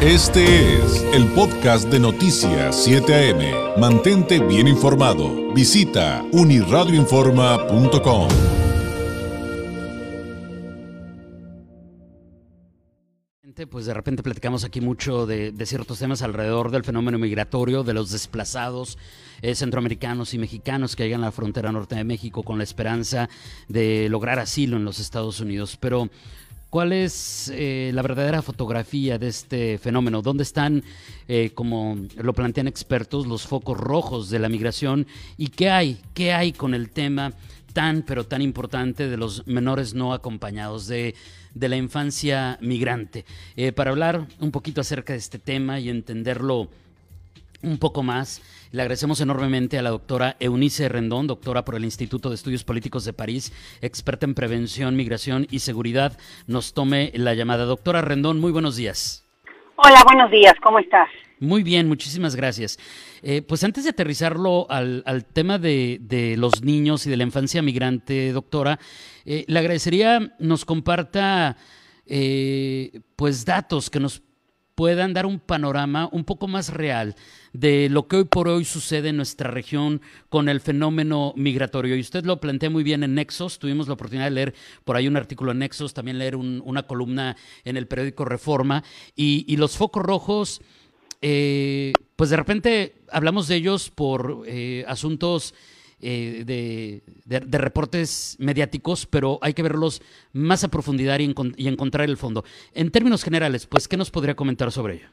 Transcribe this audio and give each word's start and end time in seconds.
Este 0.00 0.76
es 0.76 1.02
el 1.12 1.26
podcast 1.32 1.88
de 1.88 1.98
Noticias 1.98 2.84
7 2.84 3.32
AM. 3.32 3.80
Mantente 3.80 4.38
bien 4.38 4.68
informado. 4.68 5.52
Visita 5.52 6.24
uniradioinforma.com. 6.30 8.28
Pues 13.68 13.86
de 13.86 13.94
repente 13.94 14.22
platicamos 14.22 14.62
aquí 14.62 14.80
mucho 14.80 15.26
de, 15.26 15.52
ciertos 15.66 15.98
temas 15.98 16.22
alrededor 16.22 16.70
del 16.70 16.84
fenómeno 16.84 17.18
migratorio, 17.18 17.82
de 17.82 17.92
los 17.92 18.12
desplazados 18.12 18.98
eh, 19.42 19.56
centroamericanos 19.56 20.32
y 20.32 20.38
mexicanos 20.38 20.94
que 20.94 21.02
llegan 21.02 21.22
a 21.22 21.26
la 21.26 21.32
frontera 21.32 21.72
norte 21.72 21.96
de 21.96 22.04
México 22.04 22.44
con 22.44 22.58
la 22.58 22.64
esperanza 22.64 23.28
de 23.66 24.08
lograr 24.08 24.38
asilo 24.38 24.76
en 24.76 24.84
los 24.84 25.00
Estados 25.00 25.40
Unidos. 25.40 25.76
Pero 25.76 26.08
¿Cuál 26.70 26.92
es 26.92 27.50
eh, 27.54 27.92
la 27.94 28.02
verdadera 28.02 28.42
fotografía 28.42 29.18
de 29.18 29.28
este 29.28 29.78
fenómeno? 29.78 30.20
¿Dónde 30.20 30.42
están, 30.42 30.84
eh, 31.26 31.50
como 31.54 31.96
lo 32.16 32.34
plantean 32.34 32.68
expertos, 32.68 33.26
los 33.26 33.46
focos 33.46 33.78
rojos 33.78 34.28
de 34.28 34.38
la 34.38 34.50
migración? 34.50 35.06
¿Y 35.38 35.46
qué 35.46 35.70
hay? 35.70 35.98
¿Qué 36.12 36.34
hay 36.34 36.52
con 36.52 36.74
el 36.74 36.90
tema 36.90 37.32
tan, 37.72 38.02
pero 38.02 38.24
tan 38.24 38.42
importante 38.42 39.08
de 39.08 39.16
los 39.16 39.46
menores 39.46 39.94
no 39.94 40.12
acompañados, 40.12 40.86
de, 40.88 41.14
la 41.54 41.76
infancia 41.76 42.58
migrante? 42.60 43.24
Eh, 43.56 43.72
para 43.72 43.90
hablar 43.90 44.26
un 44.38 44.50
poquito 44.50 44.82
acerca 44.82 45.14
de 45.14 45.20
este 45.20 45.38
tema 45.38 45.80
y 45.80 45.88
entenderlo 45.88 46.68
un 47.62 47.78
poco 47.78 48.02
más. 48.02 48.42
Le 48.72 48.82
agradecemos 48.82 49.20
enormemente 49.20 49.78
a 49.78 49.82
la 49.82 49.90
doctora 49.90 50.36
Eunice 50.40 50.88
Rendón, 50.88 51.26
doctora 51.26 51.64
por 51.64 51.74
el 51.74 51.84
Instituto 51.84 52.28
de 52.28 52.34
Estudios 52.34 52.64
Políticos 52.64 53.04
de 53.04 53.12
París, 53.12 53.52
experta 53.80 54.26
en 54.26 54.34
prevención, 54.34 54.96
migración 54.96 55.46
y 55.50 55.60
seguridad. 55.60 56.18
Nos 56.46 56.74
tome 56.74 57.12
la 57.14 57.34
llamada. 57.34 57.64
Doctora 57.64 58.02
Rendón, 58.02 58.40
muy 58.40 58.52
buenos 58.52 58.76
días. 58.76 59.24
Hola, 59.76 60.02
buenos 60.04 60.30
días, 60.30 60.54
¿cómo 60.62 60.80
estás? 60.80 61.08
Muy 61.40 61.62
bien, 61.62 61.86
muchísimas 61.86 62.34
gracias. 62.34 62.78
Eh, 63.22 63.42
pues 63.42 63.62
antes 63.62 63.84
de 63.84 63.90
aterrizarlo 63.90 64.66
al, 64.68 65.24
tema 65.32 65.58
de, 65.58 66.34
los 66.36 66.62
niños 66.62 67.06
y 67.06 67.10
de 67.10 67.16
la 67.16 67.22
infancia 67.22 67.62
migrante, 67.62 68.32
doctora, 68.32 68.78
eh, 69.24 69.44
le 69.46 69.58
agradecería 69.58 70.34
nos 70.40 70.64
comparta 70.64 71.56
eh, 72.06 73.00
pues 73.14 73.44
datos 73.44 73.88
que 73.88 74.00
nos 74.00 74.20
puedan 74.78 75.12
dar 75.12 75.26
un 75.26 75.40
panorama 75.40 76.08
un 76.12 76.22
poco 76.22 76.46
más 76.46 76.72
real 76.72 77.16
de 77.52 77.88
lo 77.88 78.06
que 78.06 78.14
hoy 78.14 78.24
por 78.26 78.46
hoy 78.46 78.64
sucede 78.64 79.08
en 79.08 79.16
nuestra 79.16 79.50
región 79.50 80.00
con 80.28 80.48
el 80.48 80.60
fenómeno 80.60 81.32
migratorio. 81.34 81.96
Y 81.96 82.00
usted 82.00 82.24
lo 82.24 82.38
plantea 82.38 82.70
muy 82.70 82.84
bien 82.84 83.02
en 83.02 83.16
Nexos, 83.16 83.58
tuvimos 83.58 83.88
la 83.88 83.94
oportunidad 83.94 84.26
de 84.26 84.30
leer 84.30 84.54
por 84.84 84.94
ahí 84.94 85.08
un 85.08 85.16
artículo 85.16 85.50
en 85.50 85.58
Nexos, 85.58 85.94
también 85.94 86.16
leer 86.16 86.36
una 86.36 86.84
columna 86.84 87.36
en 87.64 87.76
el 87.76 87.88
periódico 87.88 88.24
Reforma, 88.24 88.84
y, 89.16 89.56
los 89.56 89.76
focos 89.76 90.04
rojos, 90.04 90.60
eh, 91.22 91.92
pues 92.14 92.30
de 92.30 92.36
repente 92.36 92.94
hablamos 93.10 93.48
de 93.48 93.56
ellos 93.56 93.90
por 93.90 94.44
eh, 94.46 94.84
asuntos 94.86 95.54
eh, 96.00 97.02
de, 97.26 97.58
reportes 97.58 98.36
mediáticos, 98.38 99.06
pero 99.06 99.38
hay 99.42 99.54
que 99.54 99.62
verlos 99.62 100.02
más 100.32 100.64
a 100.64 100.68
profundidad 100.68 101.18
y, 101.18 101.34
y, 101.56 101.68
encontrar 101.68 102.08
el 102.08 102.16
fondo. 102.16 102.44
En 102.74 102.90
términos 102.90 103.24
generales, 103.24 103.66
pues, 103.66 103.88
¿qué 103.88 103.96
nos 103.96 104.10
podría 104.10 104.36
comentar 104.36 104.70
sobre 104.72 104.94
ello? 104.94 105.08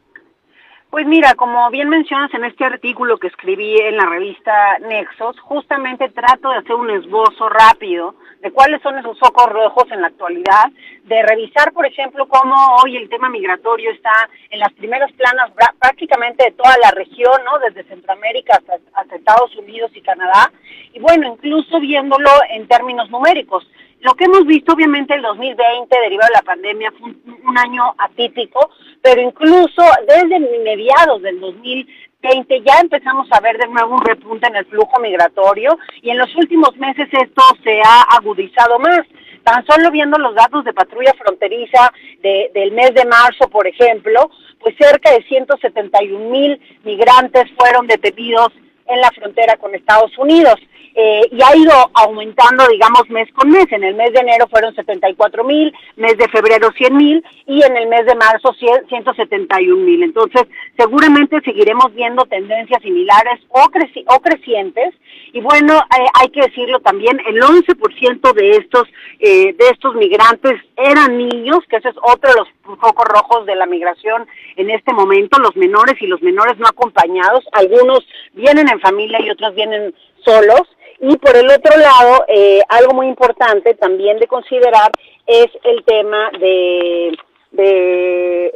Pues 0.96 1.08
mira, 1.08 1.34
como 1.34 1.70
bien 1.72 1.90
mencionas 1.90 2.34
en 2.34 2.46
este 2.46 2.64
artículo 2.64 3.18
que 3.18 3.28
escribí 3.28 3.76
en 3.82 3.98
la 3.98 4.06
revista 4.06 4.80
Nexos, 4.80 5.38
justamente 5.42 6.08
trato 6.08 6.50
de 6.52 6.60
hacer 6.60 6.74
un 6.74 6.90
esbozo 6.90 7.50
rápido 7.50 8.16
de 8.40 8.50
cuáles 8.52 8.82
son 8.82 8.98
esos 8.98 9.20
focos 9.20 9.48
rojos 9.48 9.84
en 9.92 10.00
la 10.00 10.08
actualidad, 10.08 10.72
de 11.04 11.22
revisar, 11.24 11.74
por 11.74 11.86
ejemplo, 11.86 12.30
cómo 12.30 12.56
hoy 12.82 12.96
el 12.96 13.10
tema 13.10 13.28
migratorio 13.28 13.92
está 13.92 14.30
en 14.50 14.60
las 14.60 14.72
primeras 14.72 15.12
planas 15.12 15.52
prácticamente 15.82 16.46
de 16.46 16.52
toda 16.52 16.78
la 16.82 16.92
región, 16.92 17.42
¿no? 17.44 17.60
Desde 17.60 17.84
Centroamérica 17.90 18.56
hasta, 18.56 18.76
hasta 18.94 19.16
Estados 19.18 19.54
Unidos 19.58 19.92
y 19.96 20.02
Canadá, 20.02 20.50
y 20.94 21.00
bueno, 21.00 21.28
incluso 21.28 21.82
viéndolo 21.82 22.30
en 22.52 22.70
términos 22.70 23.10
numéricos. 23.10 23.68
Lo 24.06 24.14
que 24.14 24.26
hemos 24.26 24.46
visto, 24.46 24.74
obviamente, 24.74 25.16
el 25.16 25.24
2020, 25.24 26.00
derivado 26.00 26.28
de 26.28 26.36
la 26.36 26.42
pandemia, 26.44 26.92
fue 26.92 27.10
un, 27.10 27.35
año 27.58 27.94
atípico, 27.98 28.72
pero 29.02 29.22
incluso 29.22 29.84
desde 30.08 30.40
mediados 30.40 31.22
del 31.22 31.40
2020 31.40 32.62
ya 32.66 32.80
empezamos 32.82 33.28
a 33.32 33.40
ver 33.40 33.58
de 33.58 33.68
nuevo 33.68 33.96
un 33.96 34.06
repunte 34.06 34.48
en 34.48 34.56
el 34.56 34.66
flujo 34.66 35.00
migratorio 35.00 35.78
y 36.02 36.10
en 36.10 36.18
los 36.18 36.34
últimos 36.36 36.76
meses 36.78 37.08
esto 37.12 37.44
se 37.64 37.82
ha 37.82 38.02
agudizado 38.18 38.80
más. 38.80 39.02
Tan 39.44 39.64
solo 39.68 39.92
viendo 39.92 40.18
los 40.18 40.34
datos 40.34 40.66
de 40.66 40.74
patrulla 40.74 41.14
fronteriza 41.14 41.94
del 42.24 42.72
mes 42.72 42.96
de 42.96 43.06
marzo, 43.06 43.48
por 43.48 43.68
ejemplo, 43.68 44.32
pues 44.60 44.76
cerca 44.76 45.12
de 45.12 45.24
171 45.24 46.30
mil 46.32 46.60
migrantes 46.84 47.44
fueron 47.56 47.86
detenidos 47.86 48.52
en 48.88 49.02
la 49.02 49.12
frontera 49.12 49.58
con 49.58 49.74
Estados 49.74 50.18
Unidos. 50.18 50.56
Eh, 50.98 51.24
y 51.30 51.44
ha 51.44 51.54
ido 51.58 51.74
aumentando, 51.94 52.66
digamos, 52.70 53.10
mes 53.10 53.28
con 53.34 53.50
mes. 53.50 53.66
En 53.72 53.84
el 53.84 53.96
mes 53.96 54.14
de 54.14 54.22
enero 54.22 54.48
fueron 54.50 54.74
74 54.74 55.44
mil, 55.44 55.74
mes 55.98 56.18
de 56.18 56.30
febrero 56.30 56.70
100 56.72 56.96
mil 56.96 57.24
y 57.46 57.62
en 57.64 57.76
el 57.76 57.88
mes 57.88 58.06
de 58.06 58.16
marzo 58.16 58.54
171 58.54 59.76
mil. 59.84 60.04
Entonces, 60.04 60.44
seguramente 60.78 61.42
seguiremos 61.44 61.94
viendo 61.94 62.24
tendencias 62.26 62.82
similares 62.82 63.42
o, 63.50 63.62
o 63.62 64.20
crecientes. 64.22 64.94
Y 65.34 65.42
bueno, 65.42 65.74
eh, 65.74 66.06
hay 66.14 66.30
que 66.30 66.44
decirlo 66.44 66.80
también, 66.80 67.20
el 67.28 67.42
11% 67.42 68.34
de 68.34 68.52
estos, 68.52 68.88
eh, 69.20 69.54
de 69.54 69.68
estos 69.70 69.96
migrantes 69.96 70.54
eran 70.78 71.18
niños, 71.18 71.60
que 71.70 71.76
ese 71.76 71.90
es 71.90 71.96
otro 72.04 72.30
de 72.30 72.40
los 72.40 72.80
focos 72.80 73.06
rojos 73.06 73.46
de 73.46 73.56
la 73.56 73.66
migración 73.66 74.26
en 74.56 74.70
este 74.70 74.94
momento, 74.94 75.40
los 75.40 75.58
menores 75.58 75.96
y 76.00 76.08
los 76.08 76.22
menores 76.22 76.58
no 76.58 76.68
acompañados. 76.68 77.44
Algunos 77.52 78.08
vienen 78.34 78.70
en 78.70 78.75
familia 78.80 79.20
y 79.22 79.30
otros 79.30 79.54
vienen 79.56 79.94
solos. 80.24 80.64
Y 81.00 81.18
por 81.18 81.36
el 81.36 81.50
otro 81.50 81.78
lado, 81.78 82.26
eh, 82.28 82.62
algo 82.70 82.94
muy 82.94 83.08
importante 83.08 83.74
también 83.76 84.18
de 84.18 84.28
considerar 84.28 84.92
es 85.28 85.48
el 85.64 85.84
tema 85.84 86.32
de, 86.40 87.18
de, 87.52 88.54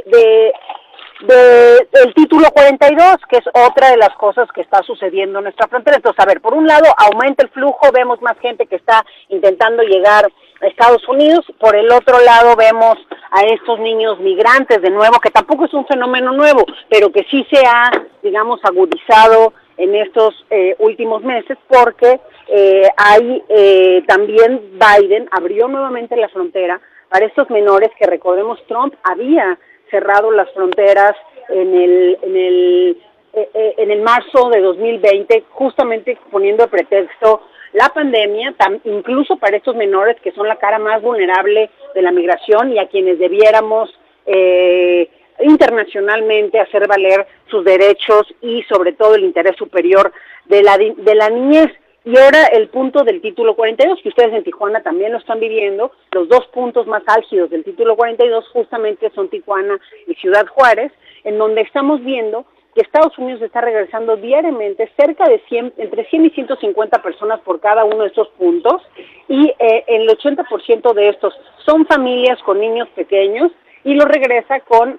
de, 0.00 0.52
del 1.22 2.14
título 2.14 2.50
42, 2.52 3.16
que 3.28 3.38
es 3.38 3.46
otra 3.54 3.90
de 3.90 3.96
las 3.96 4.14
cosas 4.16 4.48
que 4.52 4.60
está 4.60 4.82
sucediendo 4.82 5.38
en 5.38 5.44
nuestra 5.44 5.68
frontera. 5.68 5.96
Entonces, 5.96 6.20
a 6.20 6.26
ver, 6.26 6.40
por 6.40 6.54
un 6.54 6.66
lado, 6.66 6.92
aumenta 6.96 7.44
el 7.44 7.50
flujo, 7.50 7.92
vemos 7.92 8.20
más 8.22 8.38
gente 8.40 8.66
que 8.66 8.76
está 8.76 9.04
intentando 9.28 9.82
llegar 9.82 10.30
Estados 10.62 11.06
Unidos, 11.08 11.44
por 11.58 11.76
el 11.76 11.90
otro 11.90 12.20
lado 12.20 12.56
vemos 12.56 12.96
a 13.30 13.42
estos 13.42 13.80
niños 13.80 14.18
migrantes 14.20 14.80
de 14.80 14.90
nuevo, 14.90 15.18
que 15.20 15.30
tampoco 15.30 15.64
es 15.64 15.74
un 15.74 15.86
fenómeno 15.86 16.32
nuevo, 16.32 16.64
pero 16.88 17.10
que 17.10 17.24
sí 17.30 17.46
se 17.50 17.64
ha, 17.66 17.90
digamos, 18.22 18.60
agudizado 18.64 19.52
en 19.76 19.94
estos 19.94 20.34
eh, 20.50 20.76
últimos 20.78 21.22
meses 21.22 21.56
porque 21.66 22.20
eh, 22.48 22.88
hay 22.96 23.42
eh, 23.48 24.02
también 24.06 24.78
Biden 24.78 25.28
abrió 25.30 25.66
nuevamente 25.68 26.16
la 26.16 26.28
frontera 26.28 26.80
para 27.08 27.26
estos 27.26 27.48
menores 27.50 27.90
que 27.98 28.06
recordemos 28.06 28.64
Trump 28.66 28.94
había 29.02 29.58
cerrado 29.90 30.30
las 30.30 30.50
fronteras 30.52 31.14
en 31.48 31.74
el 31.74 32.18
en 32.22 32.36
el 32.36 33.02
en 33.34 33.90
el 33.90 34.02
marzo 34.02 34.50
de 34.50 34.60
2020 34.60 35.44
justamente 35.50 36.18
poniendo 36.30 36.64
de 36.64 36.70
pretexto 36.70 37.40
la 37.72 37.88
pandemia, 37.88 38.54
incluso 38.84 39.36
para 39.36 39.56
estos 39.56 39.74
menores 39.74 40.20
que 40.20 40.32
son 40.32 40.46
la 40.46 40.56
cara 40.56 40.78
más 40.78 41.00
vulnerable 41.02 41.70
de 41.94 42.02
la 42.02 42.12
migración 42.12 42.72
y 42.72 42.78
a 42.78 42.88
quienes 42.88 43.18
debiéramos 43.18 43.90
eh, 44.26 45.08
internacionalmente 45.40 46.60
hacer 46.60 46.86
valer 46.86 47.26
sus 47.46 47.64
derechos 47.64 48.26
y 48.40 48.62
sobre 48.64 48.92
todo 48.92 49.14
el 49.14 49.24
interés 49.24 49.56
superior 49.56 50.12
de 50.46 50.62
la, 50.62 50.76
de 50.76 51.14
la 51.14 51.30
niñez. 51.30 51.70
Y 52.04 52.18
ahora 52.18 52.46
el 52.46 52.68
punto 52.68 53.04
del 53.04 53.20
título 53.20 53.54
42, 53.54 54.00
que 54.02 54.08
ustedes 54.08 54.34
en 54.34 54.42
Tijuana 54.42 54.82
también 54.82 55.12
lo 55.12 55.18
están 55.18 55.38
viviendo, 55.38 55.92
los 56.10 56.28
dos 56.28 56.46
puntos 56.48 56.86
más 56.86 57.04
álgidos 57.06 57.50
del 57.50 57.62
título 57.62 57.94
42 57.94 58.48
justamente 58.48 59.10
son 59.14 59.28
Tijuana 59.28 59.78
y 60.08 60.14
Ciudad 60.14 60.46
Juárez, 60.48 60.90
en 61.22 61.38
donde 61.38 61.60
estamos 61.60 62.02
viendo 62.02 62.44
que 62.74 62.80
Estados 62.80 63.16
Unidos 63.18 63.42
está 63.42 63.60
regresando 63.60 64.16
diariamente 64.16 64.90
cerca 64.96 65.28
de 65.28 65.40
100, 65.48 65.74
entre 65.76 66.04
100 66.06 66.26
y 66.26 66.30
150 66.30 67.02
personas 67.02 67.40
por 67.40 67.60
cada 67.60 67.84
uno 67.84 68.02
de 68.02 68.08
estos 68.08 68.28
puntos 68.30 68.82
y 69.28 69.52
eh, 69.58 69.84
el 69.86 70.08
80% 70.08 70.94
de 70.94 71.08
estos 71.10 71.34
son 71.64 71.86
familias 71.86 72.38
con 72.42 72.60
niños 72.60 72.88
pequeños 72.94 73.52
y 73.84 73.94
lo 73.94 74.04
regresa 74.04 74.60
con 74.60 74.98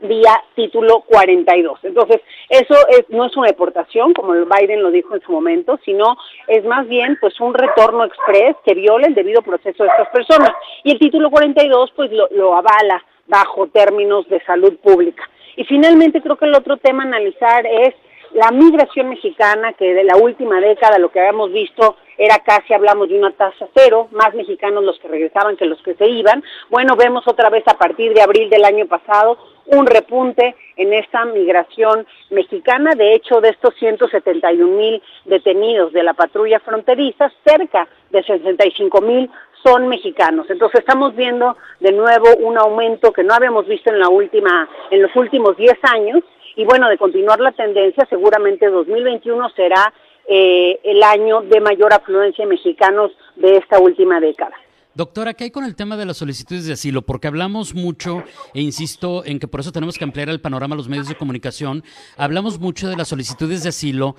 vía 0.00 0.42
título 0.54 1.00
42. 1.06 1.80
Entonces, 1.84 2.20
eso 2.50 2.74
es, 2.88 3.08
no 3.08 3.24
es 3.24 3.36
una 3.36 3.46
deportación, 3.46 4.12
como 4.12 4.32
Biden 4.32 4.82
lo 4.82 4.90
dijo 4.90 5.14
en 5.14 5.22
su 5.22 5.32
momento, 5.32 5.78
sino 5.84 6.18
es 6.46 6.64
más 6.64 6.86
bien 6.86 7.16
pues 7.20 7.40
un 7.40 7.54
retorno 7.54 8.04
express 8.04 8.56
que 8.64 8.74
viola 8.74 9.06
el 9.06 9.14
debido 9.14 9.40
proceso 9.42 9.84
de 9.84 9.88
estas 9.88 10.08
personas. 10.10 10.52
Y 10.84 10.92
el 10.92 10.98
título 10.98 11.30
42 11.30 11.92
pues 11.96 12.12
lo, 12.12 12.28
lo 12.30 12.54
avala 12.54 13.02
bajo 13.26 13.68
términos 13.68 14.28
de 14.28 14.40
salud 14.44 14.76
pública. 14.76 15.28
Y 15.56 15.64
finalmente 15.64 16.20
creo 16.20 16.36
que 16.36 16.44
el 16.44 16.54
otro 16.54 16.76
tema 16.76 17.02
a 17.02 17.06
analizar 17.06 17.66
es 17.66 17.94
la 18.32 18.50
migración 18.50 19.08
mexicana, 19.08 19.72
que 19.72 19.94
de 19.94 20.04
la 20.04 20.16
última 20.16 20.60
década 20.60 20.98
lo 20.98 21.10
que 21.10 21.20
habíamos 21.20 21.52
visto 21.52 21.96
era 22.18 22.38
casi, 22.38 22.74
hablamos 22.74 23.08
de 23.08 23.18
una 23.18 23.30
tasa 23.32 23.68
cero, 23.74 24.08
más 24.10 24.34
mexicanos 24.34 24.84
los 24.84 24.98
que 24.98 25.08
regresaban 25.08 25.56
que 25.56 25.66
los 25.66 25.80
que 25.82 25.94
se 25.94 26.06
iban. 26.06 26.42
Bueno, 26.70 26.96
vemos 26.96 27.26
otra 27.26 27.50
vez 27.50 27.64
a 27.66 27.78
partir 27.78 28.14
de 28.14 28.22
abril 28.22 28.50
del 28.50 28.64
año 28.64 28.86
pasado 28.86 29.38
un 29.66 29.86
repunte 29.86 30.54
en 30.76 30.92
esta 30.92 31.24
migración 31.24 32.06
mexicana. 32.30 32.94
De 32.94 33.14
hecho, 33.14 33.40
de 33.40 33.50
estos 33.50 33.74
171 33.76 34.76
mil 34.76 35.02
detenidos 35.24 35.92
de 35.92 36.02
la 36.02 36.14
patrulla 36.14 36.60
fronteriza, 36.60 37.32
cerca 37.44 37.88
de 38.10 38.22
65 38.22 39.00
mil 39.00 39.30
son 39.66 39.88
mexicanos. 39.88 40.46
Entonces 40.48 40.80
estamos 40.80 41.16
viendo 41.16 41.56
de 41.80 41.92
nuevo 41.92 42.28
un 42.38 42.56
aumento 42.56 43.12
que 43.12 43.24
no 43.24 43.34
habíamos 43.34 43.66
visto 43.66 43.90
en 43.90 43.98
la 43.98 44.08
última, 44.08 44.68
en 44.90 45.02
los 45.02 45.14
últimos 45.16 45.56
10 45.56 45.74
años. 45.82 46.22
Y 46.54 46.64
bueno, 46.64 46.88
de 46.88 46.96
continuar 46.96 47.40
la 47.40 47.52
tendencia, 47.52 48.06
seguramente 48.08 48.68
2021 48.68 49.50
será 49.50 49.92
eh, 50.28 50.78
el 50.84 51.02
año 51.02 51.42
de 51.42 51.60
mayor 51.60 51.92
afluencia 51.92 52.44
de 52.44 52.50
mexicanos 52.50 53.10
de 53.34 53.56
esta 53.56 53.78
última 53.80 54.20
década. 54.20 54.54
Doctora, 54.94 55.34
¿qué 55.34 55.44
hay 55.44 55.50
con 55.50 55.64
el 55.64 55.76
tema 55.76 55.98
de 55.98 56.06
las 56.06 56.16
solicitudes 56.16 56.66
de 56.66 56.72
asilo? 56.72 57.02
Porque 57.02 57.26
hablamos 57.26 57.74
mucho, 57.74 58.24
e 58.54 58.62
insisto 58.62 59.26
en 59.26 59.38
que 59.38 59.46
por 59.46 59.60
eso 59.60 59.70
tenemos 59.70 59.98
que 59.98 60.04
ampliar 60.04 60.30
el 60.30 60.40
panorama 60.40 60.74
a 60.74 60.78
los 60.78 60.88
medios 60.88 61.06
de 61.06 61.16
comunicación, 61.16 61.84
hablamos 62.16 62.58
mucho 62.58 62.88
de 62.88 62.96
las 62.96 63.08
solicitudes 63.08 63.62
de 63.62 63.68
asilo 63.68 64.16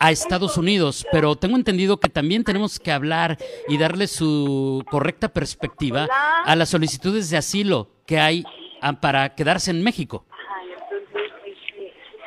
a 0.00 0.10
Estados 0.10 0.56
Unidos, 0.56 1.06
pero 1.10 1.36
tengo 1.36 1.56
entendido 1.56 1.98
que 1.98 2.08
también 2.08 2.44
tenemos 2.44 2.78
que 2.78 2.92
hablar 2.92 3.36
y 3.68 3.78
darle 3.78 4.06
su 4.06 4.84
correcta 4.90 5.28
perspectiva 5.28 6.08
a 6.44 6.56
las 6.56 6.68
solicitudes 6.68 7.30
de 7.30 7.36
asilo 7.36 7.88
que 8.06 8.18
hay 8.18 8.44
ah, 8.80 9.00
para 9.00 9.34
quedarse 9.34 9.70
en 9.70 9.82
México. 9.82 10.24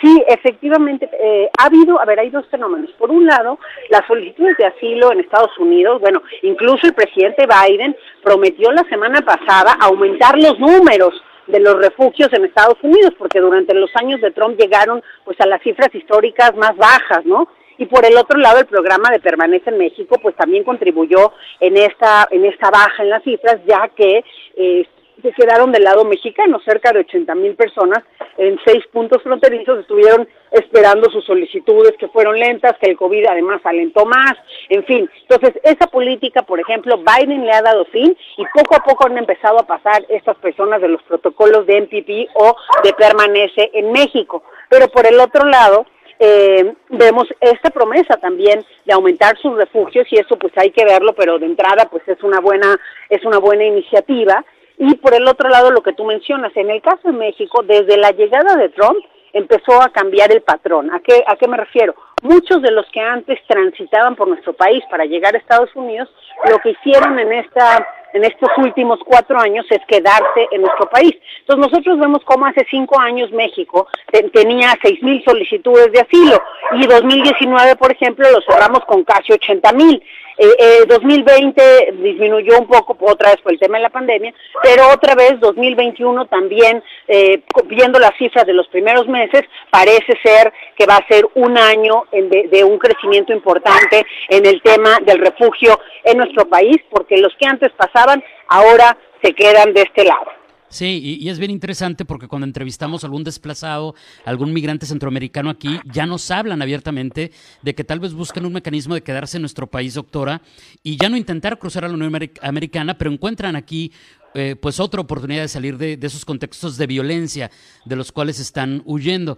Sí, 0.02 0.24
efectivamente, 0.28 1.08
eh, 1.14 1.48
ha 1.60 1.66
habido, 1.66 2.02
a 2.02 2.06
ver, 2.06 2.20
hay 2.20 2.32
dos 2.32 2.48
fenómenos. 2.50 2.90
Por 2.94 3.12
un 3.12 3.28
lado, 3.28 3.60
las 3.90 4.06
solicitudes 4.08 4.58
de 4.58 4.66
asilo 4.66 5.12
en 5.12 5.20
Estados 5.20 5.56
Unidos, 5.60 6.02
bueno, 6.02 6.24
incluso 6.42 6.88
el 6.88 6.94
presidente 6.94 7.46
Biden 7.46 7.96
prometió 8.24 8.72
la 8.72 8.84
semana 8.86 9.22
pasada 9.22 9.78
aumentar 9.80 10.40
los 10.40 10.60
números 10.60 11.14
de 11.46 11.60
los 11.60 11.76
refugios 11.76 12.30
en 12.34 12.46
Estados 12.46 12.78
Unidos, 12.82 13.14
porque 13.18 13.40
durante 13.40 13.76
los 13.76 13.92
años 13.96 14.20
de 14.22 14.32
Trump 14.32 14.60
llegaron 14.60 15.04
pues 15.24 15.40
a 15.40 15.46
las 15.46 15.62
cifras 15.62 15.94
históricas 15.94 16.56
más 16.56 16.76
bajas, 16.78 17.24
¿no? 17.26 17.48
Y 17.82 17.88
por 17.88 18.06
el 18.06 18.16
otro 18.16 18.38
lado, 18.38 18.60
el 18.60 18.68
programa 18.68 19.10
de 19.10 19.20
Permanece 19.20 19.72
en 19.72 19.80
México, 19.80 20.20
pues 20.22 20.36
también 20.36 20.64
contribuyó 20.64 21.34
en 21.60 21.78
esta, 21.78 22.28
en 22.30 22.46
esta 22.46 22.70
baja 22.70 23.02
en 23.02 23.10
las 23.10 23.24
cifras, 23.24 23.58
ya 23.66 23.90
que 23.96 24.24
eh, 24.56 24.86
se 25.20 25.32
quedaron 25.32 25.72
del 25.72 25.86
lado 25.86 26.06
mexicano, 26.06 26.60
cerca 26.64 26.92
de 26.92 27.00
80 27.00 27.34
mil 27.34 27.56
personas 27.56 28.04
en 28.38 28.60
seis 28.64 28.86
puntos 28.92 29.24
fronterizos 29.24 29.80
estuvieron 29.80 30.30
esperando 30.52 31.10
sus 31.10 31.26
solicitudes 31.26 31.94
que 31.98 32.08
fueron 32.10 32.40
lentas, 32.40 32.78
que 32.80 32.92
el 32.92 32.98
COVID 32.98 33.26
además 33.26 33.62
alentó 33.64 34.06
más, 34.06 34.34
en 34.70 34.84
fin. 34.84 35.10
Entonces, 35.28 35.60
esa 35.64 35.88
política, 35.88 36.44
por 36.44 36.60
ejemplo, 36.60 37.00
Biden 37.00 37.48
le 37.48 37.52
ha 37.52 37.64
dado 37.64 37.86
fin 37.86 38.16
y 38.38 38.44
poco 38.54 38.76
a 38.76 38.84
poco 38.84 39.08
han 39.08 39.18
empezado 39.18 39.60
a 39.60 39.66
pasar 39.66 40.06
estas 40.08 40.38
personas 40.38 40.82
de 40.82 40.88
los 40.88 41.02
protocolos 41.02 41.66
de 41.66 41.82
MPP 41.82 42.30
o 42.36 42.56
de 42.84 42.94
permanece 42.94 43.72
en 43.74 43.92
México. 43.92 44.44
Pero 44.70 44.88
por 44.90 45.08
el 45.08 45.20
otro 45.20 45.48
lado, 45.48 45.88
eh, 46.22 46.74
vemos 46.90 47.28
esta 47.42 47.72
promesa 47.72 48.16
también 48.18 48.64
de 48.86 48.94
aumentar 48.94 49.38
sus 49.40 49.58
refugios 49.58 50.08
y 50.12 50.20
eso 50.20 50.38
pues 50.38 50.54
hay 50.56 50.70
que 50.72 50.86
verlo, 50.86 51.14
pero 51.14 51.40
de 51.40 51.48
entrada 51.48 51.90
pues 51.90 52.08
es 52.08 52.22
una 52.24 52.40
buena 52.40 52.80
es 53.10 53.26
una 53.26 53.40
buena 53.40 53.66
iniciativa 53.66 54.46
y 54.84 54.96
por 54.96 55.14
el 55.14 55.28
otro 55.28 55.48
lado, 55.48 55.70
lo 55.70 55.84
que 55.84 55.94
tú 55.94 56.06
mencionas, 56.06 56.52
en 56.56 56.72
el 56.72 56.82
caso 56.82 57.02
de 57.04 57.14
México, 57.14 57.62
desde 57.62 57.98
la 57.98 58.12
llegada 58.12 58.56
de 58.56 58.70
Trump 58.70 58.98
empezó 59.32 59.80
a 59.80 59.90
cambiar 59.90 60.32
el 60.32 60.42
patrón. 60.42 60.92
¿A 60.92 61.00
qué, 61.02 61.24
a 61.28 61.36
qué 61.36 61.48
me 61.48 61.58
refiero? 61.58 61.94
Muchos 62.22 62.62
de 62.62 62.72
los 62.72 62.86
que 62.92 63.00
antes 63.00 63.40
transitaban 63.48 64.16
por 64.16 64.28
nuestro 64.28 64.54
país 64.54 64.84
para 64.90 65.06
llegar 65.06 65.34
a 65.34 65.40
Estados 65.40 65.76
Unidos, 65.76 66.08
lo 66.50 66.60
que 66.60 66.72
hicieron 66.72 67.18
en 67.20 67.34
esta 67.34 67.86
en 68.14 68.26
estos 68.26 68.50
últimos 68.58 69.00
cuatro 69.06 69.40
años 69.40 69.66
es 69.70 69.80
quedarse 69.88 70.48
en 70.52 70.62
nuestro 70.62 70.90
país. 70.90 71.14
Entonces 71.40 71.72
nosotros 71.72 72.00
vemos 72.00 72.22
cómo 72.26 72.46
hace 72.46 72.66
cinco 72.70 73.00
años 73.00 73.32
México 73.32 73.88
tenía 74.34 74.74
seis 74.84 75.02
mil 75.02 75.24
solicitudes 75.24 75.92
de 75.92 76.02
asilo 76.02 76.38
y 76.74 76.88
2019, 76.88 77.76
por 77.78 77.92
ejemplo, 77.92 78.30
lo 78.30 78.42
cerramos 78.42 78.82
con 78.86 79.04
casi 79.04 79.32
80 79.34 79.72
mil. 79.74 80.04
Eh, 80.38 80.86
2020 80.88 81.62
eh, 81.62 81.94
disminuyó 82.02 82.58
un 82.58 82.68
poco 82.68 82.98
otra 83.02 83.30
vez 83.30 83.42
por 83.42 83.52
el 83.52 83.60
tema 83.60 83.78
de 83.78 83.84
la 83.84 83.90
pandemia, 83.90 84.34
pero 84.64 84.90
otra 84.92 85.14
vez 85.14 85.40
2021 85.40 86.26
también, 86.26 86.82
eh, 87.08 87.42
viendo 87.66 88.00
las 88.00 88.18
cifras 88.18 88.46
de 88.48 88.54
los 88.54 88.68
primeros 88.70 89.08
meses, 89.08 89.44
parece 89.70 90.18
ser 90.24 90.52
que 90.76 90.88
va 90.88 90.96
a 90.96 91.08
ser 91.08 91.28
un 91.36 91.58
año 91.60 92.06
de, 92.12 92.48
de 92.52 92.64
un 92.64 92.78
crecimiento 92.78 93.34
importante 93.34 94.06
en 94.30 94.46
el 94.46 94.62
tema 94.62 95.00
del 95.06 95.20
refugio 95.20 95.80
en 96.04 96.18
nuestro 96.18 96.48
país, 96.48 96.78
porque 96.90 97.18
los 97.18 97.34
que 97.40 97.48
antes 97.48 97.72
pasaban 97.74 98.24
ahora 98.48 98.98
se 99.22 99.34
quedan 99.34 99.74
de 99.74 99.82
este 99.82 100.04
lado. 100.04 100.42
Sí, 100.72 101.20
y, 101.20 101.28
es 101.28 101.38
bien 101.38 101.52
interesante 101.52 102.06
porque 102.06 102.30
cuando 102.30 102.48
entrevistamos 102.48 103.04
a 103.04 103.08
algún 103.08 103.26
desplazado, 103.26 103.94
algún 104.24 104.54
migrante 104.54 104.86
centroamericano 104.86 105.50
aquí, 105.50 105.82
ya 105.84 106.06
nos 106.06 106.32
hablan 106.32 106.62
abiertamente 106.62 107.34
de 107.62 107.76
que 107.76 107.84
tal 107.84 108.00
vez 108.00 108.14
buscan 108.14 108.46
un 108.46 108.54
mecanismo 108.54 108.94
de 108.94 109.04
quedarse 109.04 109.36
en 109.36 109.42
nuestro 109.42 109.68
país, 109.68 109.96
doctora, 109.96 110.42
y 110.82 110.96
ya 110.96 111.10
no 111.10 111.18
intentar 111.18 111.60
cruzar 111.60 111.84
a 111.84 111.90
la 111.90 111.96
Unión 111.96 112.18
Americana, 112.42 112.98
pero 112.98 113.12
encuentran 113.12 113.58
aquí 113.58 113.92
eh, 114.34 114.56
pues 114.56 114.80
otra 114.80 115.02
oportunidad 115.02 115.42
de 115.42 115.50
salir 115.50 115.78
de, 115.78 115.98
de, 115.98 116.08
esos 116.08 116.24
contextos 116.24 116.78
de 116.78 116.88
violencia 116.88 117.52
de 117.84 117.98
los 117.98 118.14
cuales 118.14 118.40
están 118.40 118.82
huyendo. 118.86 119.38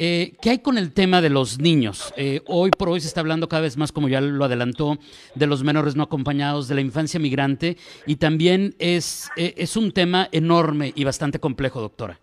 Eh, 0.00 0.34
¿Qué 0.40 0.50
hay 0.50 0.58
con 0.60 0.78
el 0.78 0.94
tema 0.94 1.20
de 1.20 1.28
los 1.28 1.58
niños? 1.58 2.14
Eh, 2.16 2.40
hoy 2.46 2.70
por 2.70 2.88
hoy 2.88 3.00
se 3.00 3.08
está 3.08 3.20
hablando 3.20 3.48
cada 3.48 3.62
vez 3.62 3.76
más, 3.76 3.90
como 3.90 4.08
ya 4.08 4.20
lo 4.20 4.44
adelantó, 4.44 4.96
de 5.34 5.46
los 5.48 5.64
menores 5.64 5.96
no 5.96 6.04
acompañados, 6.04 6.68
de 6.68 6.76
la 6.76 6.80
infancia 6.82 7.18
migrante, 7.18 7.76
y 8.06 8.16
también 8.16 8.74
es, 8.78 9.28
eh, 9.36 9.54
es 9.56 9.76
un 9.76 9.92
tema 9.92 10.28
enorme 10.30 10.92
y 10.94 11.02
bastante 11.02 11.40
complejo, 11.40 11.80
doctora. 11.80 12.20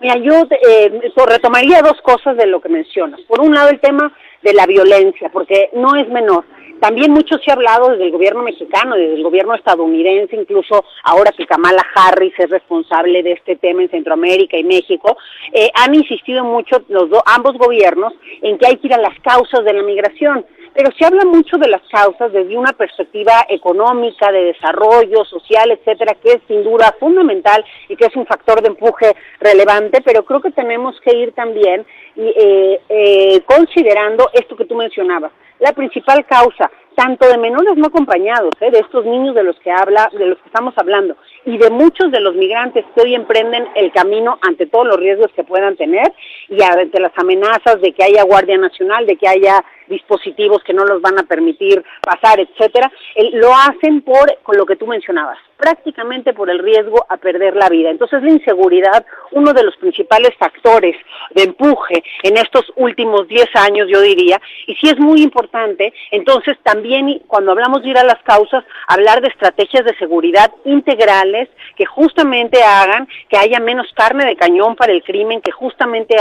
Mira, 0.00 0.16
yo 0.16 0.48
eh, 0.50 1.00
retomaría 1.28 1.80
dos 1.80 2.00
cosas 2.02 2.36
de 2.36 2.46
lo 2.46 2.60
que 2.60 2.68
mencionas. 2.68 3.20
Por 3.28 3.40
un 3.40 3.54
lado, 3.54 3.70
el 3.70 3.80
tema 3.80 4.12
de 4.42 4.52
la 4.52 4.66
violencia, 4.66 5.30
porque 5.32 5.70
no 5.74 5.94
es 5.94 6.08
menor. 6.08 6.44
También 6.80 7.12
mucho 7.12 7.38
se 7.38 7.50
ha 7.50 7.54
hablado 7.54 7.90
desde 7.90 8.04
el 8.04 8.12
gobierno 8.12 8.42
mexicano, 8.42 8.96
desde 8.96 9.14
el 9.14 9.22
gobierno 9.22 9.54
estadounidense, 9.54 10.36
incluso 10.36 10.84
ahora 11.04 11.32
que 11.32 11.46
Kamala 11.46 11.84
Harris 11.94 12.34
es 12.38 12.50
responsable 12.50 13.22
de 13.22 13.32
este 13.32 13.56
tema 13.56 13.82
en 13.82 13.90
Centroamérica 13.90 14.58
y 14.58 14.64
México, 14.64 15.16
eh, 15.52 15.70
han 15.74 15.94
insistido 15.94 16.44
mucho 16.44 16.82
los 16.88 17.08
ambos 17.24 17.56
gobiernos 17.56 18.12
en 18.42 18.58
que 18.58 18.66
hay 18.66 18.76
que 18.76 18.88
ir 18.88 18.94
a 18.94 18.98
las 18.98 19.18
causas 19.20 19.64
de 19.64 19.72
la 19.72 19.82
migración. 19.82 20.44
Pero 20.74 20.90
se 20.98 21.06
habla 21.06 21.24
mucho 21.24 21.56
de 21.56 21.68
las 21.68 21.80
causas 21.90 22.30
desde 22.32 22.54
una 22.54 22.74
perspectiva 22.74 23.46
económica, 23.48 24.30
de 24.30 24.52
desarrollo 24.52 25.24
social, 25.24 25.70
etcétera, 25.70 26.14
que 26.22 26.32
es 26.32 26.40
sin 26.46 26.62
duda 26.62 26.94
fundamental 27.00 27.64
y 27.88 27.96
que 27.96 28.04
es 28.04 28.14
un 28.14 28.26
factor 28.26 28.60
de 28.60 28.68
empuje 28.68 29.16
relevante, 29.40 30.02
pero 30.02 30.26
creo 30.26 30.42
que 30.42 30.50
tenemos 30.50 31.00
que 31.00 31.16
ir 31.16 31.32
también 31.32 31.86
eh, 32.16 32.80
eh, 32.90 33.40
considerando 33.46 34.28
esto 34.34 34.54
que 34.54 34.66
tú 34.66 34.74
mencionabas, 34.74 35.32
la 35.60 35.72
principal 35.72 36.24
causa 36.26 36.70
tanto 36.96 37.28
de 37.28 37.36
menores 37.36 37.76
no 37.76 37.86
acompañados, 37.86 38.54
¿eh? 38.60 38.70
de 38.70 38.78
estos 38.78 39.04
niños 39.04 39.34
de 39.34 39.44
los 39.44 39.56
que 39.60 39.70
habla, 39.70 40.08
de 40.12 40.26
los 40.26 40.38
que 40.38 40.46
estamos 40.46 40.74
hablando, 40.78 41.16
y 41.44 41.58
de 41.58 41.70
muchos 41.70 42.10
de 42.10 42.20
los 42.20 42.34
migrantes 42.34 42.84
que 42.94 43.02
hoy 43.02 43.14
emprenden 43.14 43.68
el 43.74 43.92
camino 43.92 44.38
ante 44.40 44.66
todos 44.66 44.86
los 44.86 44.96
riesgos 44.96 45.30
que 45.36 45.44
puedan 45.44 45.76
tener 45.76 46.12
y 46.48 46.62
ante 46.62 46.98
las 46.98 47.12
amenazas 47.16 47.80
de 47.82 47.92
que 47.92 48.02
haya 48.02 48.24
Guardia 48.24 48.56
Nacional, 48.56 49.06
de 49.06 49.16
que 49.16 49.28
haya 49.28 49.62
dispositivos 49.88 50.64
que 50.64 50.72
no 50.72 50.84
los 50.84 51.00
van 51.00 51.18
a 51.18 51.24
permitir 51.24 51.84
pasar, 52.00 52.40
etcétera, 52.40 52.90
lo 53.34 53.54
hacen 53.54 54.00
por 54.00 54.38
con 54.42 54.56
lo 54.56 54.66
que 54.66 54.74
tú 54.74 54.86
mencionabas, 54.86 55.38
prácticamente 55.56 56.32
por 56.32 56.50
el 56.50 56.58
riesgo 56.58 57.06
a 57.08 57.18
perder 57.18 57.54
la 57.54 57.68
vida. 57.68 57.90
Entonces 57.90 58.22
la 58.22 58.30
inseguridad, 58.30 59.06
uno 59.30 59.52
de 59.52 59.62
los 59.62 59.76
principales 59.76 60.30
factores 60.38 60.96
de 61.34 61.44
empuje 61.44 62.02
en 62.24 62.36
estos 62.36 62.64
últimos 62.74 63.28
10 63.28 63.46
años, 63.54 63.86
yo 63.88 64.00
diría, 64.00 64.40
y 64.66 64.74
si 64.74 64.88
es 64.88 64.98
muy 64.98 65.22
importante, 65.22 65.92
entonces 66.10 66.56
también 66.64 66.85
cuando 67.26 67.52
hablamos 67.52 67.82
de 67.82 67.90
ir 67.90 67.98
a 67.98 68.04
las 68.04 68.22
causas, 68.22 68.64
hablar 68.88 69.20
de 69.20 69.28
estrategias 69.28 69.84
de 69.84 69.96
seguridad 69.98 70.50
integrales 70.64 71.48
que 71.76 71.86
justamente 71.86 72.62
hagan 72.62 73.08
que 73.28 73.36
haya 73.36 73.60
menos 73.60 73.86
carne 73.94 74.24
de 74.24 74.36
cañón 74.36 74.76
para 74.76 74.92
el 74.92 75.02
crimen, 75.02 75.40
que 75.40 75.52
justamente 75.52 76.16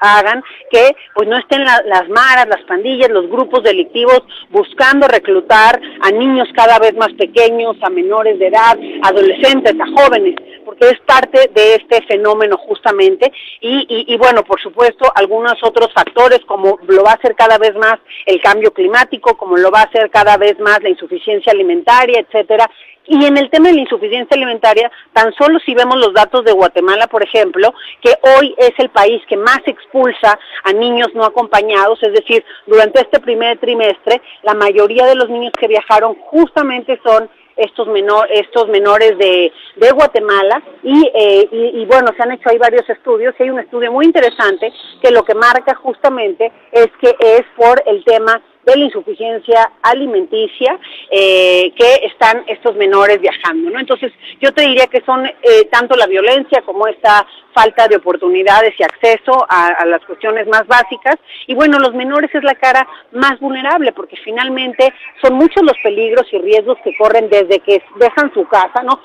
hagan 0.00 0.42
que 0.70 0.96
pues 1.14 1.28
no 1.28 1.36
estén 1.38 1.64
las 1.64 2.08
maras, 2.08 2.48
las 2.48 2.62
pandillas, 2.66 3.10
los 3.10 3.28
grupos 3.28 3.62
delictivos 3.62 4.22
buscando 4.50 5.06
reclutar 5.08 5.80
a 6.02 6.10
niños 6.10 6.48
cada 6.54 6.78
vez 6.78 6.94
más 6.94 7.12
pequeños, 7.14 7.76
a 7.82 7.90
menores 7.90 8.38
de 8.38 8.48
edad, 8.48 8.76
adolescentes, 9.02 9.74
a 9.80 9.86
jóvenes, 10.00 10.34
porque 10.68 10.90
es 10.90 11.00
parte 11.06 11.48
de 11.54 11.76
este 11.76 12.02
fenómeno 12.02 12.58
justamente. 12.58 13.32
Y, 13.62 14.14
bueno, 14.18 14.44
por 14.44 14.60
supuesto, 14.60 15.10
algunos 15.14 15.54
otros 15.62 15.90
factores, 15.94 16.40
como 16.44 16.78
lo 16.86 17.02
va 17.02 17.12
a 17.12 17.14
hacer 17.14 17.34
cada 17.34 17.56
vez 17.56 17.74
más 17.74 17.96
el 18.26 18.38
cambio 18.42 18.70
climático, 18.74 19.34
como 19.38 19.56
lo 19.56 19.70
va 19.70 19.80
a 19.80 19.84
hacer 19.84 20.10
cada 20.10 20.36
vez 20.36 20.58
más 20.60 20.82
la 20.82 20.90
insuficiencia 20.90 21.52
alimentaria, 21.52 22.20
etcétera, 22.20 22.70
y 23.06 23.24
en 23.24 23.38
el 23.38 23.48
tema 23.48 23.68
de 23.68 23.76
la 23.76 23.80
insuficiencia 23.80 24.36
alimentaria, 24.36 24.92
tan 25.14 25.32
solo 25.32 25.58
si 25.60 25.72
vemos 25.72 25.96
los 25.96 26.12
datos 26.12 26.44
de 26.44 26.52
Guatemala, 26.52 27.06
por 27.06 27.22
ejemplo, 27.22 27.72
que 28.02 28.12
hoy 28.36 28.54
es 28.58 28.72
el 28.76 28.90
país 28.90 29.22
que 29.26 29.38
más 29.38 29.60
expulsa 29.64 30.38
a 30.64 30.72
niños 30.74 31.08
no 31.14 31.24
acompañados, 31.24 32.02
es 32.02 32.12
decir, 32.12 32.44
durante 32.66 33.00
este 33.00 33.20
primer 33.20 33.56
trimestre, 33.58 34.20
la 34.42 34.52
mayoría 34.52 35.06
de 35.06 35.14
los 35.14 35.30
niños 35.30 35.52
que 35.58 35.68
viajaron 35.68 36.14
justamente 36.16 37.00
son 37.02 37.30
estos, 37.58 37.88
menor, 37.88 38.28
estos 38.30 38.68
menores 38.68 39.18
de, 39.18 39.52
de 39.76 39.90
Guatemala 39.90 40.62
y, 40.82 41.10
eh, 41.14 41.48
y, 41.50 41.82
y, 41.82 41.84
bueno, 41.86 42.08
se 42.16 42.22
han 42.22 42.32
hecho 42.32 42.48
ahí 42.48 42.58
varios 42.58 42.88
estudios 42.88 43.34
y 43.38 43.42
hay 43.42 43.50
un 43.50 43.58
estudio 43.58 43.92
muy 43.92 44.06
interesante 44.06 44.72
que 45.02 45.10
lo 45.10 45.24
que 45.24 45.34
marca 45.34 45.74
justamente 45.74 46.52
es 46.72 46.88
que 47.00 47.14
es 47.20 47.42
por 47.56 47.82
el 47.86 48.04
tema 48.04 48.40
de 48.68 48.76
la 48.76 48.84
insuficiencia 48.84 49.72
alimenticia 49.82 50.78
eh, 51.10 51.72
que 51.76 52.06
están 52.06 52.44
estos 52.46 52.76
menores 52.76 53.20
viajando, 53.20 53.70
¿no? 53.70 53.80
Entonces, 53.80 54.12
yo 54.40 54.52
te 54.52 54.62
diría 54.62 54.86
que 54.86 55.02
son 55.02 55.26
eh, 55.26 55.64
tanto 55.70 55.96
la 55.96 56.06
violencia 56.06 56.62
como 56.62 56.86
esta 56.86 57.26
falta 57.54 57.88
de 57.88 57.96
oportunidades 57.96 58.74
y 58.78 58.82
acceso 58.82 59.44
a, 59.48 59.84
las 59.86 60.04
cuestiones 60.04 60.46
más 60.46 60.66
básicas. 60.66 61.16
Y 61.46 61.54
bueno, 61.54 61.78
los 61.78 61.94
menores 61.94 62.32
es 62.34 62.44
la 62.44 62.54
cara 62.54 62.86
más 63.12 63.40
vulnerable 63.40 63.92
porque 63.92 64.16
finalmente 64.22 64.92
son 65.22 65.34
muchos 65.34 65.62
los 65.62 65.76
peligros 65.82 66.26
y 66.32 66.38
riesgos 66.38 66.78
que 66.84 66.96
corren 66.96 67.28
desde 67.28 67.58
que 67.60 67.82
dejan 67.96 68.32
su 68.32 68.46
casa, 68.46 68.82
¿no? 68.84 69.00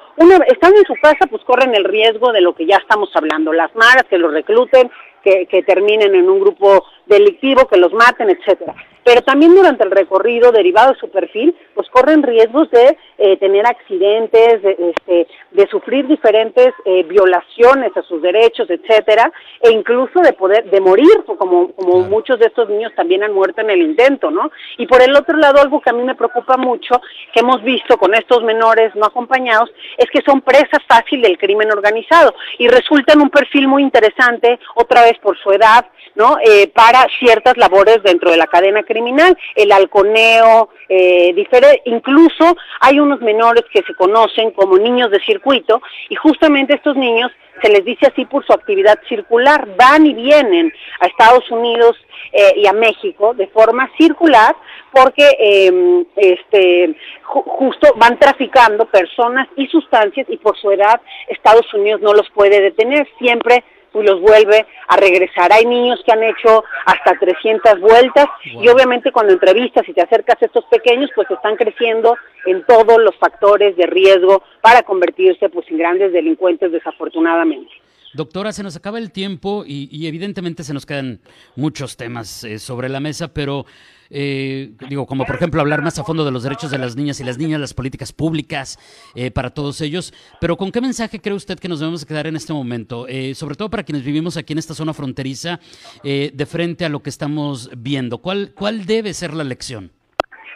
Estando 0.48 0.78
en 0.78 0.86
su 0.86 0.96
casa, 1.02 1.26
pues 1.30 1.44
corren 1.46 1.74
el 1.74 1.86
riesgo 1.86 2.32
de 2.32 2.42
lo 2.42 2.54
que 2.54 2.66
ya 2.66 2.78
estamos 2.78 3.10
hablando, 3.16 3.54
las 3.54 3.74
maras 3.76 4.04
que 4.10 4.18
los 4.18 4.32
recluten, 4.32 4.92
que, 5.24 5.48
que 5.48 5.64
terminen 5.64 6.14
en 6.14 6.30
un 6.30 6.40
grupo 6.40 6.86
delictivo, 7.08 7.68
que 7.68 7.78
los 7.78 7.94
maten, 7.94 8.30
etcétera 8.30 8.76
pero 9.04 9.22
también 9.22 9.56
durante 9.56 9.84
el 9.84 9.92
recorrido 9.92 10.52
derivado 10.52 10.94
de 10.94 11.00
su 11.00 11.10
perfil, 11.10 11.56
pues 11.74 11.90
corren 11.90 12.24
riesgos 12.24 12.70
de 12.72 12.98
eh, 13.18 13.38
tener 13.38 13.66
accidentes, 13.66 14.62
de, 14.62 14.94
este, 14.96 15.28
de 15.52 15.68
sufrir 15.68 16.08
diferentes 16.08 16.74
eh, 16.86 17.04
violaciones 17.04 17.96
a 17.96 18.02
sus 18.04 18.22
derechos, 18.22 18.70
etcétera, 18.70 19.32
e 19.62 19.72
incluso 19.72 20.20
de 20.22 20.34
poder, 20.34 20.70
de 20.70 20.82
morir, 20.82 21.24
como, 21.26 21.74
como 21.74 21.94
claro. 21.94 22.10
muchos 22.10 22.40
de 22.40 22.48
estos 22.48 22.70
niños 22.70 22.92
también 22.96 23.24
han 23.24 23.34
muerto 23.34 23.62
en 23.62 23.70
el 23.70 23.82
intento, 23.82 24.32
¿no? 24.32 24.52
Y 24.78 24.88
por 24.88 25.02
el 25.02 25.16
otro 25.16 25.38
lado, 25.38 25.62
algo 25.62 25.82
que 25.82 25.90
a 25.90 25.94
mí 25.94 26.04
me 26.04 26.16
preocupa 26.16 26.58
mucho, 26.58 27.02
que 27.34 27.42
hemos 27.42 27.62
visto 27.64 27.98
con 27.98 28.14
estos 28.14 28.44
menores 28.44 28.96
no 28.96 29.06
acompañados, 29.06 29.72
es 29.98 30.10
que 30.10 30.22
son 30.26 30.42
presa 30.42 30.80
fácil 30.88 31.22
del 31.22 31.38
crimen 31.38 31.72
organizado 31.72 32.34
y 32.58 32.68
resultan 32.68 33.22
un 33.22 33.30
perfil 33.30 33.68
muy 33.68 33.84
interesante, 33.84 34.60
otra 34.76 35.04
vez 35.04 35.18
por 35.20 35.38
su 35.38 35.52
edad, 35.52 35.86
¿no? 36.16 36.38
Eh, 36.44 36.68
para 36.68 37.08
ciertas 37.20 37.58
labores 37.58 38.02
dentro 38.04 38.32
de 38.32 38.38
la 38.38 38.48
cadena 38.48 38.84
criminal, 38.84 39.38
el 39.56 39.72
halconeo, 39.72 40.70
eh, 40.90 41.34
diferente, 41.34 41.82
incluso 41.86 42.56
hay 42.80 43.00
unos 43.00 43.22
menores 43.22 43.64
que 43.72 43.82
se 43.84 43.96
conocen 43.96 44.52
como 44.52 44.78
niños 44.78 45.10
de 45.12 45.20
circuito 45.22 45.82
y 46.10 46.16
justamente 46.16 46.76
estos 46.76 46.96
niños 46.96 47.32
se 47.62 47.70
les 47.70 47.86
dice 47.86 48.08
así 48.08 48.26
por 48.26 48.46
su 48.46 48.54
actividad 48.54 49.00
circular, 49.08 49.68
van 49.78 50.06
y 50.06 50.14
vienen 50.14 50.72
a 51.00 51.08
Estados 51.08 51.50
Unidos 51.50 51.96
eh, 52.32 52.54
y 52.58 52.68
a 52.68 52.74
México 52.74 53.34
de 53.34 53.48
forma 53.48 53.90
circular 53.98 54.56
porque 54.92 55.28
eh, 55.40 56.06
este 56.16 56.96
ju 57.24 57.42
justo 57.42 57.94
van 57.96 58.20
traficando 58.20 58.86
personas 58.86 59.48
y 59.56 59.68
sustancias 59.68 60.28
y 60.30 60.38
por 60.38 60.58
su 60.58 60.72
edad 60.72 61.02
Estados 61.28 61.72
Unidos 61.74 62.02
no 62.02 62.14
los 62.14 62.30
puede 62.32 62.62
detener, 62.62 63.08
siempre 63.18 63.64
y 64.02 64.06
los 64.06 64.20
vuelve 64.22 64.66
a 64.88 64.98
regresar. 64.98 65.52
Hay 65.52 65.66
niños 65.66 66.00
que 66.06 66.12
han 66.12 66.24
hecho 66.24 66.64
hasta 66.86 67.18
300 67.20 67.80
vueltas 67.80 68.28
wow. 68.54 68.64
y 68.64 68.68
obviamente 68.70 69.12
cuando 69.12 69.34
entrevistas 69.34 69.88
y 69.88 69.94
te 69.94 70.02
acercas 70.02 70.42
a 70.42 70.46
estos 70.46 70.66
pequeños, 70.66 71.10
pues 71.16 71.30
están 71.30 71.56
creciendo 71.56 72.18
en 72.46 72.66
todos 72.66 73.00
los 73.00 73.16
factores 73.18 73.76
de 73.78 73.86
riesgo 73.86 74.44
para 74.62 74.84
convertirse 74.84 75.50
pues 75.50 75.70
en 75.70 75.78
grandes 75.78 76.12
delincuentes 76.14 76.72
desafortunadamente. 76.72 77.72
Doctora, 78.14 78.52
se 78.52 78.62
nos 78.62 78.76
acaba 78.76 79.00
el 79.00 79.12
tiempo 79.12 79.64
y, 79.66 79.90
y 79.92 80.06
evidentemente 80.08 80.64
se 80.64 80.74
nos 80.74 80.86
quedan 80.86 81.20
muchos 81.56 81.98
temas 81.98 82.44
eh, 82.44 82.60
sobre 82.60 82.88
la 82.88 83.00
mesa, 83.00 83.34
pero 83.34 83.66
eh, 84.10 84.72
digo, 84.90 85.06
como 85.06 85.26
por 85.26 85.36
ejemplo 85.36 85.62
hablar 85.62 85.82
más 85.82 86.00
a 86.00 86.04
fondo 86.04 86.26
de 86.26 86.32
los 86.32 86.44
derechos 86.44 86.72
de 86.72 86.78
las 86.78 86.96
niñas 86.96 87.20
y 87.20 87.24
las 87.24 87.38
niñas, 87.38 87.60
las 87.60 87.74
políticas 87.74 88.14
públicas 88.14 88.78
eh, 89.16 89.32
para 89.32 89.52
todos 89.52 89.82
ellos, 89.82 90.14
pero 90.40 90.58
¿con 90.58 90.72
qué 90.72 90.82
mensaje 90.82 91.20
cree 91.20 91.36
usted 91.36 91.60
que 91.60 91.68
nos 91.68 91.80
debemos 91.80 92.06
quedar 92.06 92.28
en 92.28 92.36
este 92.36 92.54
momento? 92.54 93.06
Eh, 93.08 93.36
sobre 93.36 93.56
todo 93.56 93.70
para 93.70 93.84
quienes 93.84 94.04
vivimos 94.04 94.38
aquí 94.38 94.54
en 94.54 94.60
esta 94.60 94.74
zona 94.74 94.94
fronteriza, 94.94 95.60
eh, 96.04 96.32
de 96.34 96.46
frente 96.46 96.86
a 96.86 96.90
lo 96.90 97.02
que 97.02 97.10
estamos 97.10 97.70
viendo. 97.78 98.20
¿Cuál, 98.20 98.54
¿Cuál 98.56 98.86
debe 98.86 99.14
ser 99.14 99.34
la 99.34 99.44
lección? 99.44 99.92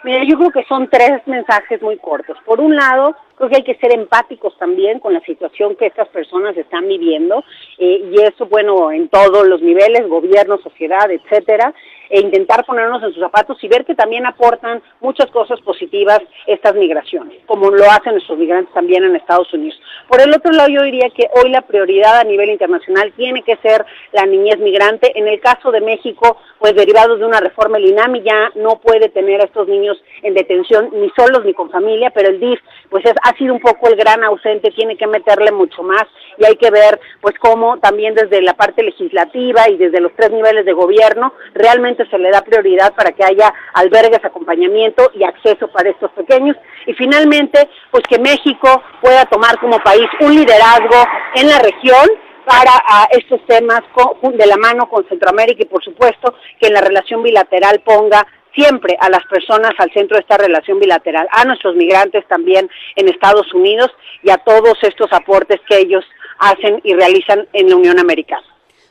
Mira, 0.03 0.23
yo 0.23 0.37
creo 0.37 0.51
que 0.51 0.63
son 0.65 0.87
tres 0.89 1.21
mensajes 1.25 1.81
muy 1.81 1.97
cortos. 1.97 2.37
Por 2.45 2.59
un 2.59 2.75
lado, 2.75 3.15
creo 3.35 3.49
que 3.49 3.57
hay 3.57 3.63
que 3.63 3.75
ser 3.75 3.93
empáticos 3.93 4.57
también 4.57 4.99
con 4.99 5.13
la 5.13 5.21
situación 5.21 5.75
que 5.75 5.87
estas 5.87 6.07
personas 6.09 6.55
están 6.55 6.87
viviendo 6.87 7.43
eh, 7.77 8.09
y 8.11 8.21
eso, 8.21 8.45
bueno, 8.45 8.91
en 8.91 9.09
todos 9.09 9.47
los 9.47 9.61
niveles, 9.61 10.07
gobierno, 10.07 10.59
sociedad, 10.59 11.09
etcétera, 11.09 11.73
e 12.09 12.19
intentar 12.19 12.65
ponernos 12.65 13.03
en 13.03 13.13
sus 13.13 13.21
zapatos 13.21 13.57
y 13.63 13.67
ver 13.67 13.85
que 13.85 13.95
también 13.95 14.25
aportan 14.25 14.81
muchas 15.01 15.29
cosas 15.31 15.59
positivas 15.61 16.19
estas 16.45 16.75
migraciones, 16.75 17.39
como 17.45 17.69
lo 17.69 17.85
hacen 17.85 18.13
nuestros 18.13 18.37
migrantes 18.37 18.73
también 18.73 19.03
en 19.03 19.15
Estados 19.15 19.53
Unidos. 19.53 19.79
Por 20.07 20.21
el 20.21 20.33
otro 20.33 20.51
lado, 20.51 20.69
yo 20.69 20.83
diría 20.83 21.09
que 21.09 21.29
hoy 21.35 21.49
la 21.49 21.61
prioridad 21.61 22.19
a 22.19 22.23
nivel 22.23 22.49
internacional 22.49 23.13
tiene 23.15 23.43
que 23.43 23.57
ser 23.57 23.85
la 24.13 24.25
niñez 24.25 24.57
migrante. 24.59 25.11
En 25.15 25.27
el 25.27 25.39
caso 25.39 25.71
de 25.71 25.81
México, 25.81 26.37
pues 26.59 26.75
derivados 26.75 27.19
de 27.19 27.25
una 27.25 27.39
reforma, 27.39 27.77
el 27.77 27.87
INAMI 27.87 28.21
ya 28.23 28.51
no 28.55 28.79
puede 28.79 29.09
tener 29.09 29.41
a 29.41 29.45
estos 29.45 29.67
niños 29.67 30.01
en 30.23 30.33
detención 30.33 30.89
ni 30.93 31.09
solos 31.15 31.45
ni 31.45 31.53
con 31.53 31.69
familia, 31.69 32.11
pero 32.11 32.29
el 32.29 32.39
DIF 32.39 32.59
pues 32.89 33.05
es, 33.05 33.13
ha 33.23 33.35
sido 33.37 33.53
un 33.53 33.59
poco 33.59 33.89
el 33.89 33.95
gran 33.95 34.23
ausente, 34.23 34.71
tiene 34.71 34.97
que 34.97 35.07
meterle 35.07 35.51
mucho 35.51 35.83
más 35.83 36.05
y 36.37 36.45
hay 36.45 36.55
que 36.55 36.71
ver 36.71 36.99
pues 37.21 37.35
cómo 37.39 37.77
también 37.79 38.15
desde 38.15 38.41
la 38.41 38.53
parte 38.53 38.83
legislativa 38.83 39.69
y 39.69 39.77
desde 39.77 39.99
los 39.99 40.13
tres 40.15 40.31
niveles 40.31 40.65
de 40.65 40.73
gobierno 40.73 41.33
realmente 41.53 41.96
se 42.05 42.17
le 42.17 42.31
da 42.31 42.41
prioridad 42.41 42.93
para 42.95 43.11
que 43.11 43.23
haya 43.23 43.53
albergues, 43.73 44.23
acompañamiento 44.23 45.11
y 45.13 45.23
acceso 45.23 45.67
para 45.69 45.89
estos 45.89 46.11
pequeños. 46.11 46.55
Y 46.85 46.93
finalmente, 46.93 47.69
pues 47.91 48.03
que 48.09 48.19
México 48.19 48.83
pueda 49.01 49.25
tomar 49.25 49.59
como 49.59 49.79
país 49.79 50.07
un 50.19 50.35
liderazgo 50.35 51.03
en 51.35 51.47
la 51.47 51.59
región 51.59 52.07
para 52.45 52.71
a 52.87 53.07
estos 53.11 53.45
temas 53.45 53.81
de 54.21 54.45
la 54.45 54.55
mano 54.55 54.89
con 54.89 55.05
Centroamérica 55.09 55.63
y 55.63 55.65
por 55.65 55.83
supuesto 55.83 56.33
que 56.59 56.67
en 56.67 56.73
la 56.73 56.81
relación 56.81 57.21
bilateral 57.21 57.81
ponga 57.83 58.25
siempre 58.55 58.97
a 58.99 59.09
las 59.09 59.23
personas 59.25 59.73
al 59.77 59.91
centro 59.91 60.15
de 60.15 60.21
esta 60.21 60.37
relación 60.37 60.79
bilateral, 60.79 61.27
a 61.31 61.43
nuestros 61.43 61.75
migrantes 61.75 62.25
también 62.27 62.69
en 62.95 63.09
Estados 63.09 63.53
Unidos 63.53 63.91
y 64.23 64.31
a 64.31 64.37
todos 64.37 64.77
estos 64.81 65.11
aportes 65.11 65.59
que 65.69 65.77
ellos 65.77 66.05
hacen 66.39 66.79
y 66.83 66.93
realizan 66.93 67.47
en 67.53 67.69
la 67.69 67.75
Unión 67.75 67.99
Americana. 67.99 68.46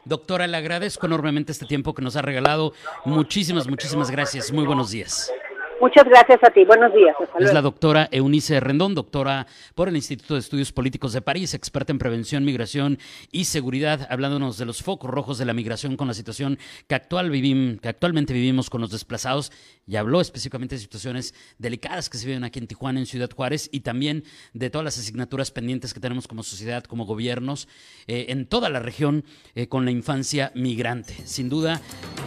Doctora, 0.06 0.46
le 0.46 0.56
agradezco 0.56 1.06
enormemente 1.06 1.50
este 1.50 1.66
tiempo 1.66 1.92
que 1.92 2.00
nos 2.00 2.14
ha 2.14 2.22
regalado. 2.22 2.72
Muchísimas, 3.04 3.66
muchísimas 3.66 4.08
gracias. 4.08 4.52
Muy 4.52 4.64
buenos 4.64 4.92
días. 4.92 5.32
Muchas 5.80 6.04
gracias 6.04 6.42
a 6.42 6.50
ti. 6.50 6.64
Buenos 6.64 6.92
días. 6.94 7.14
Hasta 7.20 7.38
es 7.38 7.52
la 7.52 7.60
doctora 7.60 8.08
Eunice 8.10 8.60
Rendón, 8.60 8.94
doctora 8.94 9.46
por 9.74 9.88
el 9.88 9.96
Instituto 9.96 10.34
de 10.34 10.40
Estudios 10.40 10.72
Políticos 10.72 11.12
de 11.12 11.20
París, 11.20 11.52
experta 11.52 11.92
en 11.92 11.98
prevención, 11.98 12.44
migración 12.44 12.98
y 13.30 13.44
seguridad, 13.44 14.06
hablándonos 14.10 14.56
de 14.56 14.64
los 14.64 14.82
focos 14.82 15.10
rojos 15.10 15.36
de 15.36 15.44
la 15.44 15.52
migración 15.52 15.96
con 15.96 16.08
la 16.08 16.14
situación 16.14 16.58
que, 16.88 16.94
actual 16.94 17.30
vivim, 17.30 17.78
que 17.78 17.88
actualmente 17.88 18.32
vivimos 18.32 18.70
con 18.70 18.80
los 18.80 18.90
desplazados 18.90 19.52
y 19.86 19.96
habló 19.96 20.20
específicamente 20.20 20.76
de 20.76 20.80
situaciones 20.80 21.34
delicadas 21.58 22.08
que 22.08 22.18
se 22.18 22.26
viven 22.26 22.44
aquí 22.44 22.58
en 22.58 22.68
Tijuana, 22.68 22.98
en 22.98 23.06
Ciudad 23.06 23.30
Juárez 23.34 23.68
y 23.70 23.80
también 23.80 24.24
de 24.54 24.70
todas 24.70 24.84
las 24.84 24.98
asignaturas 24.98 25.50
pendientes 25.50 25.92
que 25.92 26.00
tenemos 26.00 26.26
como 26.26 26.42
sociedad, 26.42 26.84
como 26.84 27.04
gobiernos 27.04 27.68
eh, 28.06 28.26
en 28.30 28.46
toda 28.46 28.70
la 28.70 28.80
región 28.80 29.24
eh, 29.54 29.68
con 29.68 29.84
la 29.84 29.90
infancia 29.90 30.52
migrante. 30.54 31.14
Sin 31.26 31.50
duda, 31.50 31.80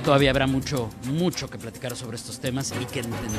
todavía 0.06 0.30
habrá 0.30 0.46
mucho, 0.46 0.90
mucho 1.06 1.50
que 1.50 1.58
platicar 1.58 1.96
sobre 1.96 2.18
estos 2.18 2.40
temas 2.40 2.74
y 2.80 2.86
que 2.86 3.00
entender. 3.00 3.39